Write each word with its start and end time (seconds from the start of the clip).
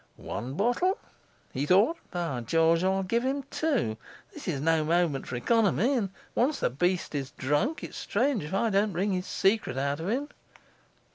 'One 0.17 0.55
bottle?' 0.55 0.97
he 1.53 1.67
thought. 1.67 1.95
'By 2.09 2.41
George, 2.41 2.83
I'll 2.83 3.03
give 3.03 3.23
him 3.23 3.43
two! 3.51 3.97
this 4.33 4.47
is 4.47 4.59
no 4.59 4.83
moment 4.83 5.27
for 5.27 5.35
economy; 5.35 5.93
and 5.93 6.09
once 6.33 6.59
the 6.59 6.71
beast 6.71 7.13
is 7.13 7.29
drunk, 7.29 7.83
it's 7.83 7.97
strange 7.99 8.43
if 8.43 8.51
I 8.55 8.71
don't 8.71 8.93
wring 8.93 9.11
his 9.13 9.27
secret 9.27 9.77
out 9.77 9.99
of 9.99 10.09
him. 10.09 10.29